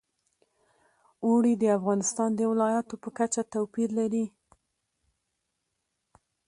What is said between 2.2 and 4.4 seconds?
د ولایاتو په کچه توپیر لري.